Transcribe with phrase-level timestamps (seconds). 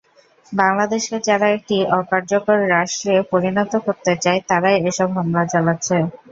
[0.53, 5.97] বাংলাদেশকে যারা একটি অকার্যকর রাষ্ট্রে পরিণত করতে চায়, তারাই এসব হামলা চালাচ্ছে।